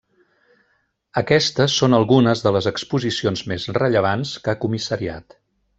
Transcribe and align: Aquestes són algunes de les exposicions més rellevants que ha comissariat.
Aquestes 1.21 1.75
són 1.81 1.97
algunes 1.99 2.43
de 2.47 2.55
les 2.57 2.71
exposicions 2.73 3.47
més 3.53 3.69
rellevants 3.81 4.37
que 4.47 4.55
ha 4.57 4.61
comissariat. 4.67 5.43